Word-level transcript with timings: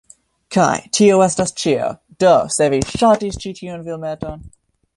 Kaj 0.53 0.69
tio 0.97 1.19
estas 1.25 1.53
ĉio 1.63 1.91
do 2.25 2.33
se 2.57 2.71
vi 2.75 2.81
ŝatis 2.97 3.39
ĉi 3.45 3.55
tiun 3.61 3.87
filmeton 3.91 4.43